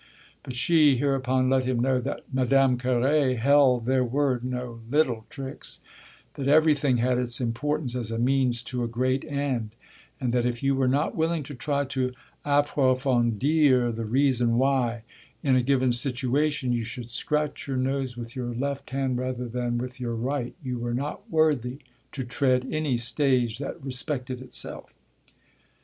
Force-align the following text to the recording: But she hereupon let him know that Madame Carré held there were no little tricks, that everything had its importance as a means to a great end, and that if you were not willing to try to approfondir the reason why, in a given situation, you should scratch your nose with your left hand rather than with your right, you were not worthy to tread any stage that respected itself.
But 0.41 0.55
she 0.55 0.97
hereupon 0.97 1.47
let 1.47 1.63
him 1.65 1.79
know 1.79 1.99
that 2.01 2.23
Madame 2.33 2.75
Carré 2.79 3.37
held 3.37 3.85
there 3.85 4.03
were 4.03 4.39
no 4.41 4.79
little 4.89 5.25
tricks, 5.29 5.79
that 6.33 6.47
everything 6.47 6.97
had 6.97 7.19
its 7.19 7.39
importance 7.39 7.95
as 7.95 8.09
a 8.09 8.17
means 8.17 8.63
to 8.63 8.83
a 8.83 8.87
great 8.87 9.23
end, 9.23 9.75
and 10.19 10.33
that 10.33 10.43
if 10.47 10.63
you 10.63 10.73
were 10.73 10.87
not 10.87 11.15
willing 11.15 11.43
to 11.43 11.53
try 11.53 11.85
to 11.85 12.13
approfondir 12.43 13.95
the 13.95 14.05
reason 14.05 14.57
why, 14.57 15.03
in 15.43 15.55
a 15.55 15.61
given 15.61 15.91
situation, 15.93 16.73
you 16.73 16.83
should 16.83 17.11
scratch 17.11 17.67
your 17.67 17.77
nose 17.77 18.17
with 18.17 18.35
your 18.35 18.55
left 18.55 18.89
hand 18.89 19.19
rather 19.19 19.47
than 19.47 19.77
with 19.77 19.99
your 19.99 20.15
right, 20.15 20.55
you 20.63 20.79
were 20.79 20.95
not 20.95 21.29
worthy 21.29 21.77
to 22.11 22.23
tread 22.23 22.67
any 22.71 22.97
stage 22.97 23.59
that 23.59 23.79
respected 23.85 24.41
itself. 24.41 24.95